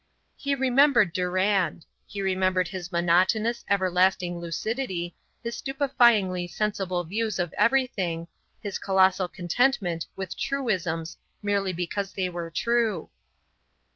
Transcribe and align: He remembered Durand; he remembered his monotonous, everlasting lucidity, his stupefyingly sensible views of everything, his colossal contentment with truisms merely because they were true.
He 0.35 0.55
remembered 0.55 1.13
Durand; 1.13 1.85
he 2.07 2.23
remembered 2.23 2.67
his 2.67 2.91
monotonous, 2.91 3.63
everlasting 3.69 4.39
lucidity, 4.39 5.15
his 5.43 5.55
stupefyingly 5.61 6.49
sensible 6.49 7.03
views 7.03 7.37
of 7.37 7.53
everything, 7.53 8.27
his 8.63 8.79
colossal 8.79 9.27
contentment 9.27 10.07
with 10.15 10.35
truisms 10.35 11.17
merely 11.43 11.71
because 11.71 12.13
they 12.13 12.29
were 12.29 12.49
true. 12.49 13.11